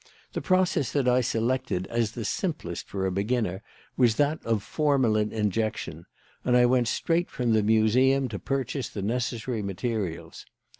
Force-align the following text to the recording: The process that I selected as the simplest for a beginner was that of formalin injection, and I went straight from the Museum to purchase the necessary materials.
The 0.33 0.41
process 0.41 0.91
that 0.93 1.07
I 1.07 1.21
selected 1.21 1.85
as 1.85 2.13
the 2.13 2.25
simplest 2.25 2.87
for 2.87 3.05
a 3.05 3.11
beginner 3.11 3.61
was 3.95 4.15
that 4.15 4.43
of 4.43 4.63
formalin 4.63 5.31
injection, 5.31 6.07
and 6.43 6.57
I 6.57 6.65
went 6.65 6.87
straight 6.87 7.29
from 7.29 7.53
the 7.53 7.61
Museum 7.61 8.27
to 8.29 8.39
purchase 8.39 8.89
the 8.89 9.03
necessary 9.03 9.61
materials. 9.61 10.47